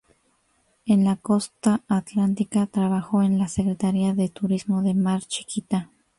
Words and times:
En 0.87 1.03
la 1.05 1.15
Costa 1.15 1.83
Atlántica, 1.87 2.65
trabajó 2.65 3.21
en 3.21 3.37
la 3.37 3.47
Secretaría 3.47 4.15
de 4.15 4.29
Turismo 4.29 4.81
de 4.81 4.95
Mar 4.95 5.21
Chiquita. 5.21 5.91